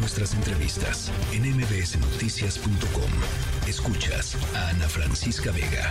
nuestras 0.00 0.34
entrevistas 0.34 1.12
en 1.32 1.42
mbsnoticias.com. 1.42 3.10
Escuchas 3.68 4.34
a 4.56 4.70
Ana 4.70 4.88
Francisca 4.88 5.52
Vega. 5.52 5.90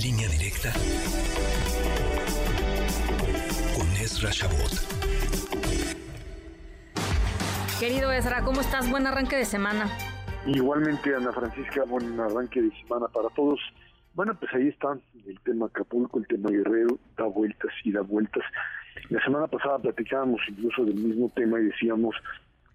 Línea 0.00 0.28
directa 0.28 0.72
con 3.76 3.86
Ezra 3.96 4.30
Shabot. 4.30 4.72
Querido 7.80 8.12
Ezra, 8.12 8.44
¿cómo 8.44 8.60
estás? 8.60 8.88
Buen 8.88 9.08
arranque 9.08 9.36
de 9.36 9.44
semana. 9.44 9.90
Igualmente, 10.46 11.14
Ana 11.16 11.32
Francisca, 11.32 11.82
buen 11.84 12.18
arranque 12.20 12.62
de 12.62 12.70
semana 12.82 13.08
para 13.08 13.28
todos. 13.30 13.58
Bueno, 14.14 14.38
pues 14.38 14.52
ahí 14.54 14.68
está 14.68 14.96
el 15.26 15.40
tema 15.40 15.66
Acapulco, 15.66 16.20
el 16.20 16.28
tema 16.28 16.48
Guerrero, 16.50 16.98
da 17.16 17.24
vueltas 17.24 17.72
y 17.82 17.90
da 17.90 18.02
vueltas. 18.02 18.44
Semana 19.32 19.48
pasada 19.48 19.78
platicábamos 19.78 20.42
incluso 20.46 20.84
del 20.84 20.94
mismo 20.94 21.32
tema 21.34 21.58
y 21.58 21.64
decíamos, 21.64 22.14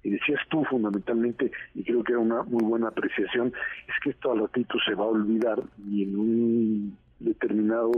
y 0.01 0.09
decías 0.09 0.39
tú 0.49 0.65
fundamentalmente, 0.65 1.51
y 1.75 1.83
creo 1.83 2.03
que 2.03 2.13
era 2.13 2.19
una 2.19 2.41
muy 2.41 2.63
buena 2.63 2.87
apreciación, 2.87 3.53
es 3.87 3.93
que 4.03 4.09
esto 4.09 4.31
al 4.31 4.39
ratito 4.39 4.75
se 4.83 4.95
va 4.95 5.03
a 5.03 5.09
olvidar 5.09 5.61
y 5.87 6.01
en 6.01 6.17
un 6.17 6.97
determinado 7.19 7.91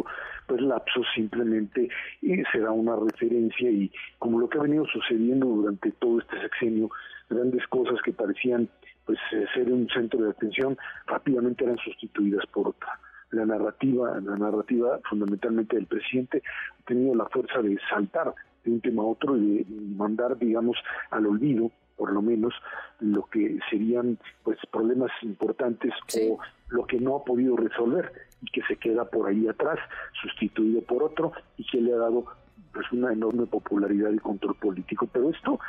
pues 0.46 0.60
lapso 0.60 1.04
simplemente 1.16 1.88
y 2.22 2.44
será 2.52 2.72
una 2.72 2.98
referencia 2.98 3.72
y 3.72 3.90
como 4.18 4.42
lo 4.42 4.50
que 4.50 4.58
ha 4.58 4.64
venido 4.64 4.86
sucediendo 4.88 5.48
durante 5.48 5.94
todo 5.94 6.20
este 6.20 6.42
sexenio 6.42 6.90
grandes 7.30 7.66
cosas 7.68 8.02
que 8.04 8.12
parecían 8.12 8.68
pues 9.06 9.20
eh, 9.32 9.46
ser 9.54 9.72
un 9.72 9.88
centro 9.88 10.22
de 10.22 10.32
atención 10.32 10.78
rápidamente 11.08 11.64
eran 11.64 11.78
sustituidas 11.78 12.46
por 12.48 12.68
otra. 12.68 13.00
La 13.32 13.46
narrativa, 13.46 14.20
la 14.20 14.38
narrativa 14.38 15.00
fundamentalmente 15.08 15.78
del 15.78 15.86
presidente 15.86 16.42
ha 16.78 16.86
tenido 16.86 17.16
la 17.16 17.26
fuerza 17.28 17.62
de 17.62 17.78
saltar 17.90 18.34
de 18.64 18.72
un 18.72 18.82
tema 18.82 19.04
a 19.04 19.08
otro 19.08 19.38
y 19.38 19.64
de 19.64 19.96
mandar, 19.96 20.38
digamos, 20.38 20.78
al 21.12 21.26
olvido, 21.26 21.72
por 21.96 22.12
lo 22.12 22.22
menos, 22.22 22.54
lo 23.00 23.26
que 23.26 23.60
serían 23.70 24.18
pues 24.44 24.58
problemas 24.72 25.12
importantes 25.22 25.94
o 26.16 26.40
lo 26.70 26.86
que 26.86 27.00
no 27.00 27.18
ha 27.18 27.24
podido 27.24 27.58
resolver 27.58 28.12
y 28.42 28.52
que 28.52 28.62
se 28.68 28.78
queda 28.78 29.06
por 29.06 29.28
ahí 29.28 29.48
atrás, 29.48 29.80
sustituido 30.22 30.82
por 30.82 31.04
otro 31.04 31.34
y 31.58 31.66
que 31.66 31.82
le 31.82 31.94
ha 31.94 31.98
dado 31.98 32.26
pues 32.74 32.90
una 32.92 33.12
enorme 33.12 33.46
popularidad 33.48 34.12
y 34.12 34.20
control 34.20 34.56
político. 34.56 35.08
Pero 35.12 35.30
esto 35.30 35.60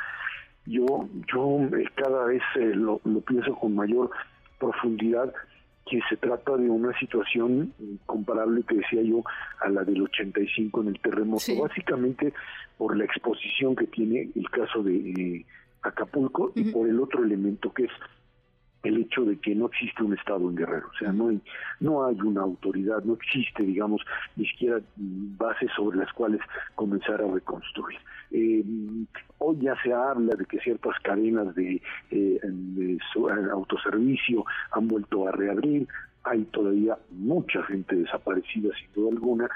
yo 0.65 1.07
yo 1.33 1.59
eh, 1.77 1.85
cada 1.95 2.25
vez 2.25 2.43
eh, 2.55 2.73
lo, 2.75 3.01
lo 3.03 3.21
pienso 3.21 3.55
con 3.55 3.75
mayor 3.75 4.11
profundidad 4.59 5.33
que 5.91 5.99
se 6.09 6.15
trata 6.15 6.55
de 6.55 6.69
una 6.69 6.97
situación 6.97 7.73
comparable, 8.05 8.63
que 8.63 8.75
decía 8.75 9.01
yo, 9.01 9.21
a 9.59 9.69
la 9.69 9.83
del 9.83 10.01
85 10.03 10.81
en 10.83 10.87
el 10.87 10.99
terremoto, 11.01 11.61
básicamente 11.61 12.33
por 12.77 12.95
la 12.95 13.03
exposición 13.03 13.75
que 13.75 13.87
tiene 13.87 14.29
el 14.33 14.49
caso 14.49 14.81
de 14.83 14.95
eh, 14.95 15.45
Acapulco 15.81 16.53
y 16.55 16.71
por 16.71 16.87
el 16.87 16.97
otro 16.97 17.25
elemento 17.25 17.73
que 17.73 17.83
es 17.83 17.91
el 18.83 18.97
hecho 18.97 19.23
de 19.25 19.37
que 19.37 19.53
no 19.55 19.67
existe 19.67 20.03
un 20.03 20.13
Estado 20.13 20.49
en 20.49 20.55
Guerrero, 20.55 20.87
o 20.89 20.97
sea, 20.97 21.11
no 21.11 21.29
hay, 21.29 21.41
no 21.79 22.05
hay 22.05 22.19
una 22.21 22.41
autoridad, 22.41 23.03
no 23.03 23.13
existe, 23.13 23.63
digamos, 23.63 24.01
ni 24.35 24.45
siquiera 24.47 24.79
bases 24.97 25.69
sobre 25.75 25.97
las 25.97 26.11
cuales 26.13 26.41
comenzar 26.75 27.21
a 27.21 27.31
reconstruir. 27.31 27.99
Eh, 28.31 28.63
hoy 29.39 29.57
ya 29.59 29.75
se 29.83 29.93
habla 29.93 30.35
de 30.35 30.45
que 30.45 30.59
ciertas 30.59 30.97
cadenas 31.03 31.53
de, 31.55 31.81
eh, 32.11 32.39
de 32.43 32.97
autoservicio 33.51 34.45
han 34.71 34.87
vuelto 34.87 35.27
a 35.27 35.31
reabrir, 35.31 35.87
hay 36.23 36.43
todavía 36.45 36.97
mucha 37.09 37.63
gente 37.63 37.95
desaparecida 37.95 38.69
sin 38.79 38.93
duda 38.93 39.11
alguna 39.11 39.49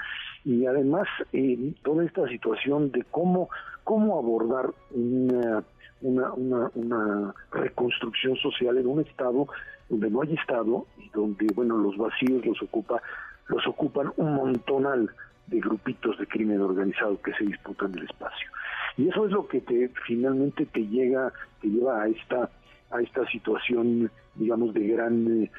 y 0.44 0.66
además 0.66 1.06
eh, 1.32 1.72
toda 1.82 2.04
esta 2.04 2.26
situación 2.28 2.90
de 2.90 3.04
cómo 3.04 3.48
cómo 3.84 4.18
abordar 4.18 4.74
una 4.90 5.62
una, 6.02 6.32
una, 6.32 6.70
una 6.74 7.34
reconstrucción 7.52 8.36
social 8.36 8.76
en 8.76 8.86
un 8.86 9.00
estado 9.00 9.46
donde 9.88 10.10
no 10.10 10.22
hay 10.22 10.34
estado 10.34 10.86
y 10.98 11.08
donde 11.10 11.46
bueno 11.54 11.76
los 11.78 11.96
vacíos 11.96 12.44
los 12.44 12.60
ocupa 12.62 13.02
los 13.48 13.66
ocupan 13.66 14.12
un 14.16 14.34
montonal 14.34 15.10
de 15.46 15.60
grupitos 15.60 16.18
de 16.18 16.26
crimen 16.26 16.60
organizado 16.60 17.20
que 17.22 17.32
se 17.34 17.44
disputan 17.44 17.94
el 17.96 18.04
espacio. 18.04 18.50
Y 18.96 19.08
eso 19.08 19.26
es 19.26 19.32
lo 19.32 19.46
que 19.46 19.60
te 19.60 19.90
finalmente 20.06 20.66
te 20.66 20.86
llega 20.86 21.32
te 21.60 21.68
lleva 21.68 22.02
a 22.02 22.08
esta 22.08 22.50
a 22.90 23.00
esta 23.00 23.26
situación 23.28 24.10
digamos 24.34 24.74
de 24.74 24.86
gran 24.88 25.44
eh, 25.44 25.50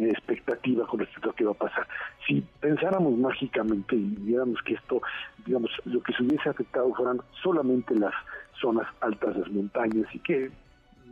expectativa 0.00 0.86
con 0.86 1.00
respecto 1.00 1.30
a 1.30 1.34
qué 1.34 1.44
va 1.44 1.52
a 1.52 1.54
pasar. 1.54 1.86
Si 2.26 2.42
pensáramos 2.60 3.16
mágicamente 3.16 3.96
y 3.96 4.16
viéramos 4.18 4.60
que 4.62 4.74
esto 4.74 5.00
digamos 5.46 5.70
lo 5.84 6.02
que 6.02 6.12
se 6.12 6.24
hubiese 6.24 6.48
afectado 6.48 6.92
fueran 6.94 7.20
solamente 7.42 7.94
las 7.94 8.14
zonas 8.60 8.86
altas 9.00 9.34
de 9.34 9.40
las 9.40 9.50
montañas 9.50 10.06
y 10.14 10.18
que 10.20 10.50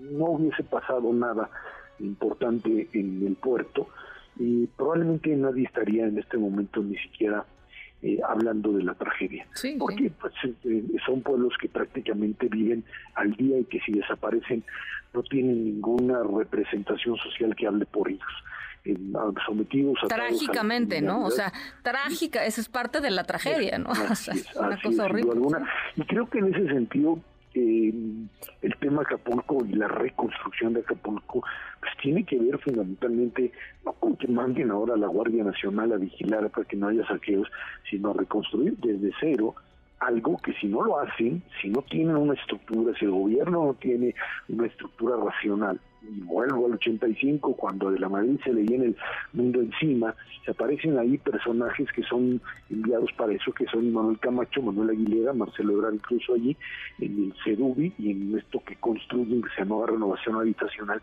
no 0.01 0.27
hubiese 0.27 0.62
pasado 0.65 1.12
nada 1.12 1.49
importante 1.99 2.89
en 2.93 3.27
el 3.27 3.37
puerto 3.37 3.89
y 4.39 4.67
probablemente 4.67 5.34
nadie 5.34 5.65
estaría 5.65 6.06
en 6.06 6.19
este 6.19 6.37
momento 6.37 6.83
ni 6.83 6.97
siquiera 6.99 7.45
eh, 8.03 8.21
hablando 8.29 8.73
de 8.73 8.85
la 8.85 8.95
tragedia. 8.95 9.47
porque 9.79 10.11
Pues, 10.21 10.35
eh, 10.45 10.85
son 11.06 11.23
pueblos 11.23 11.55
que 11.61 11.69
prácticamente 11.69 12.49
viven 12.49 12.85
al 13.15 13.33
día 13.33 13.59
y 13.59 13.65
que 13.65 13.81
si 13.81 13.93
desaparecen 13.93 14.65
no 15.15 15.23
tienen 15.23 15.65
ninguna 15.65 16.23
representación 16.23 17.17
social 17.17 17.56
que 17.56 17.67
hable 17.67 17.87
por 17.87 18.11
ellos. 18.11 18.23
sometidos 19.47 19.99
a 20.05 20.09
trágicamente, 20.09 21.01
¿no? 21.01 21.25
O 21.25 21.31
sea, 21.31 21.53
trágica, 21.83 22.45
esa 22.45 22.61
es 22.61 22.69
parte 22.69 23.01
de 23.01 23.11
la 23.11 23.25
tragedia, 23.25 23.79
¿no? 23.79 23.91
una 24.61 24.81
cosa 24.83 25.05
horrible. 25.05 25.41
Y 25.97 26.03
creo 26.03 26.29
que 26.29 26.39
en 26.39 26.55
ese 26.55 26.69
sentido 26.69 27.19
el 27.61 28.77
tema 28.81 29.03
Acapulco 29.03 29.65
y 29.65 29.72
la 29.72 29.89
reconstrucción 29.89 30.75
de 30.75 30.81
Acapulco 30.81 31.43
pues 31.81 31.93
tiene 32.03 32.25
que 32.25 32.39
ver 32.39 32.59
fundamentalmente 32.59 33.53
no 33.84 33.93
con 33.94 34.17
que 34.17 34.28
manden 34.28 34.71
ahora 34.71 34.94
a 34.94 34.99
la 34.99 35.06
Guardia 35.06 35.44
Nacional 35.44 35.93
a 35.93 35.97
vigilar 35.97 36.50
para 36.50 36.67
que 36.67 36.77
no 36.77 36.89
haya 36.89 37.06
saqueos, 37.06 37.49
sino 37.91 38.11
a 38.11 38.15
reconstruir 38.15 38.77
desde 38.78 39.12
cero 39.21 39.55
algo 40.01 40.37
que 40.39 40.53
si 40.55 40.67
no 40.67 40.83
lo 40.83 40.99
hacen, 40.99 41.43
si 41.61 41.69
no 41.69 41.83
tienen 41.83 42.17
una 42.17 42.34
estructura, 42.34 42.93
si 42.99 43.05
el 43.05 43.12
gobierno 43.12 43.67
no 43.67 43.75
tiene 43.75 44.15
una 44.49 44.67
estructura 44.67 45.17
racional, 45.17 45.81
y 46.03 46.21
vuelvo 46.21 46.67
al 46.67 46.75
85, 46.75 47.55
cuando 47.55 47.91
de 47.91 47.99
la 47.99 48.09
Madrid 48.09 48.39
se 48.45 48.53
le 48.53 48.62
viene 48.62 48.87
el 48.87 48.97
mundo 49.33 49.61
encima, 49.61 50.15
se 50.45 50.53
aparecen 50.53 50.99
ahí 50.99 51.19
personajes 51.19 51.91
que 51.93 52.03
son 52.05 52.41
enviados 52.71 53.11
para 53.15 53.33
eso, 53.33 53.53
que 53.53 53.67
son 53.67 53.93
Manuel 53.93 54.19
Camacho, 54.21 54.62
Manuel 54.62 54.91
Aguilera, 54.91 55.33
Marcelo 55.33 55.73
Ebrard 55.73 55.95
incluso 55.95 56.35
allí, 56.35 56.56
en 57.01 57.25
el 57.25 57.35
CEDUBI 57.43 57.95
y 57.99 58.11
en 58.11 58.39
esto 58.39 58.62
que 58.65 58.77
construyen, 58.77 59.43
que 59.43 59.49
se 59.51 59.65
llama 59.65 59.87
renovación 59.87 60.37
habitacional, 60.37 61.03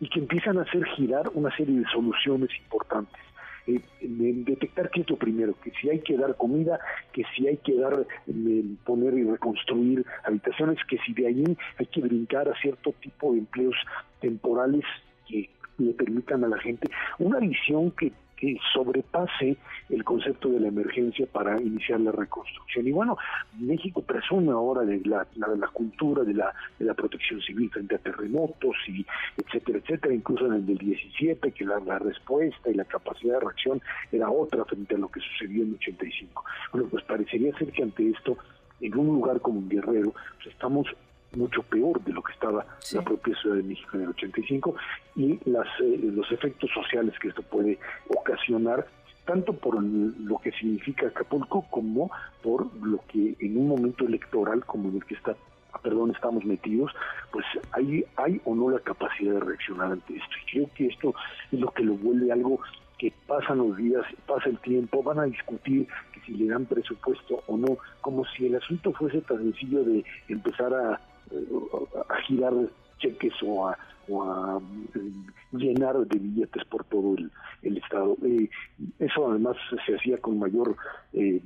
y 0.00 0.08
que 0.08 0.18
empiezan 0.18 0.58
a 0.58 0.62
hacer 0.62 0.84
girar 0.96 1.30
una 1.34 1.54
serie 1.56 1.78
de 1.78 1.86
soluciones 1.86 2.50
importantes 2.64 3.31
eh, 3.66 3.80
detectar 4.00 4.90
qué 4.90 5.02
es 5.02 5.10
lo 5.10 5.16
primero, 5.16 5.54
que 5.62 5.70
si 5.80 5.88
hay 5.88 6.00
que 6.00 6.16
dar 6.16 6.36
comida, 6.36 6.80
que 7.12 7.22
si 7.34 7.46
hay 7.46 7.58
que 7.58 7.74
dar, 7.76 8.06
eh, 8.26 8.64
poner 8.84 9.14
y 9.14 9.24
reconstruir 9.24 10.04
habitaciones, 10.24 10.78
que 10.88 10.98
si 10.98 11.12
de 11.14 11.26
ahí 11.26 11.56
hay 11.78 11.86
que 11.86 12.00
brincar 12.00 12.48
a 12.48 12.60
cierto 12.60 12.92
tipo 13.00 13.32
de 13.32 13.40
empleos 13.40 13.76
temporales 14.20 14.84
que 15.28 15.50
le 15.78 15.92
permitan 15.94 16.44
a 16.44 16.48
la 16.48 16.58
gente. 16.58 16.88
Una 17.18 17.38
visión 17.38 17.90
que 17.92 18.12
que 18.42 18.58
sobrepase 18.72 19.56
el 19.88 20.02
concepto 20.02 20.48
de 20.48 20.58
la 20.58 20.66
emergencia 20.66 21.26
para 21.30 21.60
iniciar 21.60 22.00
la 22.00 22.10
reconstrucción. 22.10 22.88
Y 22.88 22.90
bueno, 22.90 23.16
México 23.60 24.02
presume 24.02 24.50
ahora 24.50 24.82
de 24.82 25.00
la, 25.04 25.24
la, 25.36 25.68
cultura 25.68 26.24
de 26.24 26.34
la, 26.34 26.52
de 26.76 26.86
la 26.86 26.94
protección 26.94 27.40
civil 27.40 27.70
frente 27.70 27.94
a 27.94 27.98
terremotos 27.98 28.74
y 28.88 29.06
etcétera, 29.36 29.78
etcétera, 29.78 30.12
incluso 30.12 30.46
en 30.46 30.54
el 30.54 30.66
del 30.66 30.78
17, 30.78 31.52
que 31.52 31.64
la, 31.64 32.00
respuesta 32.00 32.68
y 32.68 32.74
la 32.74 32.84
capacidad 32.84 33.34
de 33.34 33.40
reacción 33.46 33.80
era 34.10 34.28
otra 34.28 34.64
frente 34.64 34.96
a 34.96 34.98
lo 34.98 35.08
que 35.08 35.20
sucedió 35.20 35.62
en 35.62 35.68
el 35.68 35.74
85. 35.76 36.44
Bueno, 36.72 36.88
pues 36.90 37.04
parecería 37.04 37.56
ser 37.56 37.70
que 37.70 37.84
ante 37.84 38.10
esto, 38.10 38.38
en 38.80 38.98
un 38.98 39.06
lugar 39.06 39.40
como 39.40 39.60
un 39.60 39.68
Guerrero, 39.68 40.14
pues 40.38 40.48
estamos 40.48 40.88
mucho 41.36 41.62
peor 41.62 42.02
de 42.04 42.12
lo 42.12 42.22
que 42.22 42.32
estaba 42.32 42.66
la 42.92 43.02
propia 43.02 43.34
Ciudad 43.40 43.56
de 43.56 43.62
México 43.62 43.90
en 43.94 44.02
el 44.02 44.08
85 44.10 44.74
y 45.16 45.38
las, 45.50 45.66
eh, 45.80 45.98
los 46.02 46.30
efectos 46.32 46.70
sociales 46.72 47.18
que 47.18 47.28
esto 47.28 47.42
puede 47.42 47.78
ocasionar 48.08 48.86
tanto 49.24 49.52
por 49.52 49.82
lo 49.82 50.38
que 50.38 50.52
significa 50.52 51.06
Acapulco 51.06 51.64
como 51.70 52.10
por 52.42 52.74
lo 52.84 53.00
que 53.08 53.36
en 53.38 53.56
un 53.56 53.68
momento 53.68 54.06
electoral 54.06 54.64
como 54.64 54.88
en 54.88 54.96
el 54.96 55.04
que 55.04 55.14
está 55.14 55.36
ah, 55.72 55.78
perdón, 55.82 56.10
estamos 56.10 56.44
metidos, 56.44 56.92
pues 57.30 57.46
hay, 57.72 58.04
hay 58.16 58.40
o 58.44 58.54
no 58.54 58.70
la 58.70 58.80
capacidad 58.80 59.34
de 59.34 59.40
reaccionar 59.40 59.92
ante 59.92 60.14
esto. 60.14 60.34
Y 60.42 60.50
creo 60.50 60.70
que 60.74 60.86
esto 60.86 61.14
es 61.50 61.60
lo 61.60 61.70
que 61.70 61.84
lo 61.84 61.94
vuelve 61.94 62.32
algo 62.32 62.60
que 62.98 63.12
pasan 63.26 63.58
los 63.58 63.76
días, 63.76 64.04
pasa 64.26 64.48
el 64.48 64.58
tiempo, 64.58 65.02
van 65.02 65.18
a 65.18 65.24
discutir 65.24 65.88
que 66.12 66.20
si 66.20 66.34
le 66.34 66.52
dan 66.52 66.66
presupuesto 66.66 67.42
o 67.46 67.56
no, 67.56 67.78
como 68.00 68.24
si 68.26 68.46
el 68.46 68.56
asunto 68.56 68.92
fuese 68.92 69.20
tan 69.22 69.38
sencillo 69.38 69.82
de 69.82 70.04
empezar 70.28 70.72
a 70.72 71.00
a 72.08 72.20
girar 72.22 72.52
cheques 72.98 73.42
o 73.42 73.66
a, 73.66 73.76
mm, 74.20 75.56
llenar 75.56 75.96
de 75.98 76.18
billetes 76.18 76.64
por 76.66 76.84
todo 76.84 77.16
el, 77.16 77.30
Estado. 77.62 78.16
Eh, 78.24 78.48
eso 78.98 79.30
además 79.30 79.56
se 79.86 79.94
hacía 79.94 80.18
con 80.18 80.38
mayor 80.38 80.76
eh, 81.12 81.40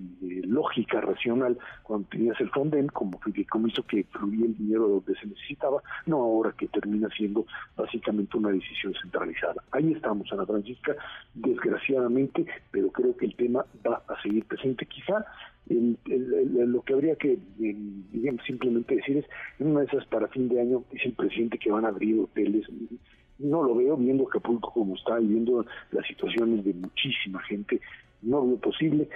lógica 0.46 1.00
racional 1.00 1.58
cuando 1.82 2.08
tenías 2.08 2.40
el 2.40 2.50
Fonden 2.50 2.88
como 2.88 3.18
fideicomiso 3.18 3.82
que 3.82 4.04
fluía 4.04 4.46
el 4.46 4.56
dinero 4.56 4.88
donde 4.88 5.14
se 5.20 5.26
necesitaba, 5.26 5.82
no 6.06 6.16
ahora 6.16 6.52
que 6.56 6.68
termina 6.68 7.08
siendo 7.10 7.46
básicamente 7.76 8.36
una 8.36 8.50
decisión 8.50 8.94
centralizada. 9.02 9.62
Ahí 9.72 9.92
estamos, 9.92 10.32
Ana 10.32 10.46
Francisca, 10.46 10.96
desgraciadamente, 11.34 12.46
pero 12.70 12.90
creo 12.90 13.16
que 13.16 13.26
el 13.26 13.36
tema 13.36 13.64
va 13.86 14.02
a 14.08 14.22
seguir 14.22 14.44
presente. 14.46 14.86
Quizá 14.86 15.24
lo 15.68 16.82
que 16.82 16.94
habría 16.94 17.16
que 17.16 17.38
simplemente 18.46 18.96
decir 18.96 19.18
es, 19.18 19.24
en 19.58 19.68
una 19.68 19.80
de 19.80 19.86
esas 19.86 20.06
para 20.06 20.28
fin 20.28 20.48
de 20.48 20.60
año 20.60 20.84
dice 20.92 21.08
el 21.08 21.14
presidente 21.14 21.58
que 21.58 21.70
van 21.70 21.84
a 21.84 21.88
abrir 21.88 22.20
hoteles. 22.20 22.55
No 23.38 23.62
lo 23.62 23.74
veo 23.74 23.96
viendo 23.96 24.26
Acapulco 24.26 24.72
como 24.72 24.94
está 24.94 25.20
y 25.20 25.26
viendo 25.26 25.64
las 25.90 26.06
situaciones 26.06 26.64
de 26.64 26.72
muchísima 26.72 27.42
gente. 27.42 27.80
No 28.22 28.46
veo 28.46 28.56
posible 28.56 29.08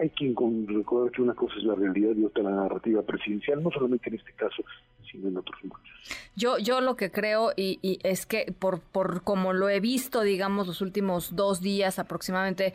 hay 0.00 0.08
que 0.10 0.34
recordar 0.66 1.12
que 1.12 1.20
una 1.20 1.34
cosa 1.34 1.54
es 1.58 1.64
la 1.64 1.74
realidad 1.74 2.16
y 2.16 2.24
otra 2.24 2.42
la 2.42 2.52
narrativa 2.52 3.02
presidencial, 3.02 3.62
no 3.62 3.70
solamente 3.70 4.08
en 4.08 4.16
este 4.16 4.32
caso, 4.32 4.64
sino 5.10 5.28
en 5.28 5.36
otros 5.36 5.62
muchos. 5.62 5.90
Yo, 6.34 6.56
yo 6.58 6.80
lo 6.80 6.96
que 6.96 7.10
creo 7.10 7.52
y, 7.54 7.98
es 8.02 8.24
que 8.24 8.54
por, 8.58 8.80
por 8.80 9.22
como 9.22 9.52
lo 9.52 9.68
he 9.68 9.78
visto, 9.80 10.22
digamos, 10.22 10.66
los 10.66 10.80
últimos 10.80 11.36
dos 11.36 11.60
días 11.60 11.98
aproximadamente, 11.98 12.68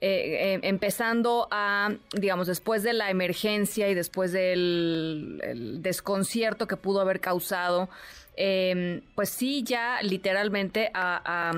eh, 0.00 0.54
eh, 0.54 0.60
empezando 0.62 1.48
a, 1.50 1.94
digamos, 2.18 2.46
después 2.46 2.82
de 2.82 2.94
la 2.94 3.10
emergencia 3.10 3.90
y 3.90 3.94
después 3.94 4.32
del 4.32 5.78
desconcierto 5.82 6.66
que 6.66 6.76
pudo 6.76 7.02
haber 7.02 7.20
causado 7.20 7.90
eh, 8.36 9.02
pues 9.14 9.28
sí, 9.28 9.62
ya 9.62 10.00
literalmente 10.02 10.90
a, 10.94 11.52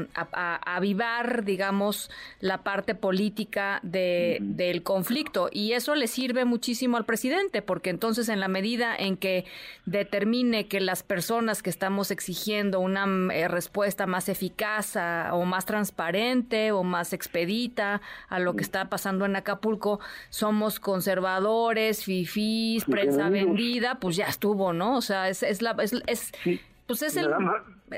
avivar, 0.65 1.45
digamos, 1.45 2.11
la 2.41 2.65
parte 2.65 2.95
política 2.95 3.79
de, 3.83 4.39
del 4.41 4.83
conflicto. 4.83 5.49
Y 5.53 5.73
eso 5.73 5.95
le 5.95 6.07
sirve 6.07 6.45
muchísimo 6.45 6.97
al 6.97 7.05
presidente, 7.05 7.63
porque 7.63 7.91
entonces 7.91 8.29
en 8.29 8.41
la 8.41 8.49
medida 8.49 8.97
en 8.97 9.17
que 9.17 9.45
determine 9.87 10.67
que 10.67 10.81
las 10.81 11.03
personas 11.03 11.63
que 11.63 11.71
estamos 11.71 12.11
exigiendo 12.11 12.81
una 12.81 13.07
eh, 13.33 13.49
respuesta 13.49 14.07
más 14.07 14.29
eficaz 14.29 14.97
o 15.33 15.45
más 15.45 15.67
transparente 15.67 16.73
o 16.73 16.83
más 16.83 17.13
expedita 17.13 18.01
a 18.29 18.39
lo 18.39 18.55
que 18.55 18.63
está 18.63 18.89
pasando 18.89 19.25
en 19.25 19.37
Acapulco, 19.37 20.01
somos 20.31 20.81
conservadores, 20.81 22.05
fifís, 22.05 22.85
prensa 22.85 23.29
vendida, 23.29 23.99
pues 24.01 24.17
ya 24.17 24.27
estuvo, 24.27 24.73
¿no? 24.73 24.97
O 24.97 25.03
sea, 25.03 25.29
es, 25.29 25.43
es 25.43 25.63
la... 25.63 25.77
Es, 25.79 25.93
es, 26.07 26.33
pues 26.99 27.03
es 27.03 27.17
el... 27.17 27.31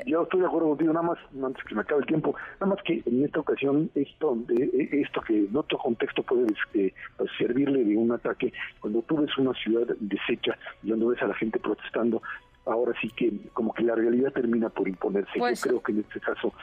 yo 0.05 0.23
estoy 0.23 0.39
de 0.39 0.45
acuerdo 0.45 0.69
contigo, 0.69 0.93
nada 0.93 1.07
más, 1.07 1.17
antes 1.43 1.63
que 1.63 1.75
me 1.75 1.81
acabe 1.81 2.01
el 2.01 2.07
tiempo, 2.07 2.35
nada 2.59 2.67
más 2.67 2.83
que 2.83 3.01
en 3.05 3.25
esta 3.25 3.39
ocasión 3.39 3.89
esto, 3.95 4.37
de, 4.47 4.89
esto 4.91 5.21
que 5.21 5.45
en 5.45 5.55
otro 5.55 5.77
contexto 5.77 6.23
puede 6.23 6.47
este, 6.47 6.93
pues, 7.17 7.29
servirle 7.37 7.83
de 7.83 7.97
un 7.97 8.11
ataque, 8.11 8.53
cuando 8.79 9.01
tú 9.01 9.17
ves 9.17 9.37
una 9.37 9.53
ciudad 9.53 9.87
deshecha 9.99 10.57
y 10.83 10.87
cuando 10.89 11.07
ves 11.07 11.21
a 11.21 11.27
la 11.27 11.35
gente 11.35 11.59
protestando, 11.59 12.21
ahora 12.65 12.93
sí 13.01 13.09
que 13.09 13.31
como 13.53 13.73
que 13.73 13.83
la 13.83 13.95
realidad 13.95 14.31
termina 14.31 14.69
por 14.69 14.87
imponerse. 14.87 15.31
Yo 15.35 15.39
pues 15.39 15.61
creo 15.61 15.81
que 15.81 15.91
en 15.91 15.99
este 15.99 16.19
caso 16.19 16.53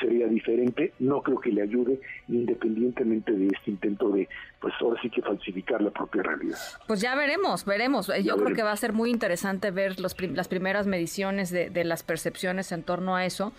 sería 0.00 0.26
diferente. 0.26 0.92
No 0.98 1.22
creo 1.22 1.40
que 1.40 1.50
le 1.50 1.62
ayude, 1.62 2.00
independientemente 2.28 3.32
de 3.32 3.46
este 3.46 3.70
intento 3.70 4.10
de, 4.10 4.28
pues 4.60 4.74
ahora 4.80 5.00
sí 5.02 5.10
que 5.10 5.22
falsificar 5.22 5.80
la 5.82 5.90
propia 5.90 6.22
realidad. 6.22 6.58
Pues 6.86 7.00
ya 7.00 7.14
veremos, 7.14 7.64
veremos. 7.64 8.10
Yo 8.22 8.36
creo 8.36 8.54
que 8.54 8.62
va 8.62 8.72
a 8.72 8.76
ser 8.76 8.92
muy 8.92 9.10
interesante 9.10 9.70
ver 9.70 10.00
los 10.00 10.16
las 10.20 10.48
primeras 10.48 10.86
mediciones 10.86 11.50
de, 11.50 11.84
las 11.84 12.02
percepciones 12.02 12.72
en 12.72 12.82
torno 12.82 13.16
a 13.16 13.24
eso. 13.24 13.52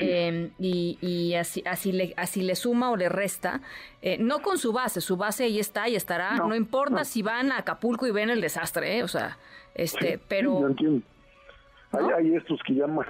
Em, 0.00 0.50
y, 0.58 1.34
así, 1.34 1.62
así, 1.66 1.92
le, 1.92 2.14
así 2.16 2.42
le 2.42 2.54
suma 2.54 2.90
o 2.90 2.96
le 2.96 3.08
resta. 3.08 3.60
Eh, 4.02 4.18
no 4.18 4.40
con 4.40 4.58
su 4.58 4.72
base, 4.72 5.00
su 5.00 5.16
base 5.16 5.44
ahí 5.44 5.58
está 5.58 5.88
y 5.88 5.96
estará. 5.96 6.36
No, 6.36 6.54
importa 6.54 7.04
si 7.04 7.22
van 7.22 7.52
a 7.52 7.58
Acapulco 7.58 8.06
y 8.06 8.10
ven 8.10 8.30
el 8.30 8.40
desastre, 8.40 8.98
¿eh? 8.98 9.02
o 9.02 9.08
sea, 9.08 9.38
este, 9.74 10.18
pero... 10.28 10.74
Hay, 11.92 12.34
estos 12.34 12.60
que 12.64 12.74
llaman, 12.74 13.04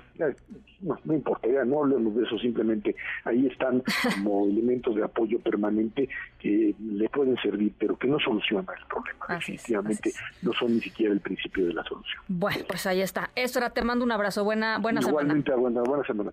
no, 0.81 0.99
no 1.05 1.15
importa, 1.15 1.47
ya 1.49 1.65
no 1.65 1.81
hablemos 1.83 2.17
de 2.17 2.25
eso, 2.25 2.39
simplemente 2.39 2.97
ahí 3.25 3.47
están 3.47 3.83
como 4.15 4.47
elementos 4.47 4.97
de 4.97 5.05
apoyo 5.05 5.39
permanente 5.41 6.09
que 6.39 6.75
le 6.79 7.09
pueden 7.11 7.37
servir, 7.43 7.75
pero 7.79 7.99
que 7.99 8.09
no 8.09 8.19
solucionan 8.19 8.67
el 8.79 8.87
problema. 8.87 9.27
Definitivamente 9.29 10.13
no 10.43 10.53
son 10.55 10.75
ni 10.75 10.81
siquiera 10.81 11.13
el 11.13 11.21
principio 11.21 11.67
de 11.67 11.75
la 11.75 11.85
solución. 11.85 12.23
Bueno, 12.29 12.65
pues 12.67 12.87
ahí 12.87 13.03
está. 13.03 13.31
Estra, 13.35 13.71
te 13.71 13.83
mando 13.83 14.05
un 14.05 14.13
abrazo. 14.13 14.45
Buena, 14.45 14.79
buena 14.79 15.01
Igualmente, 15.01 15.53
semana. 15.53 15.83
Buena, 15.83 15.83
buena 15.83 16.05
semana. 16.05 16.33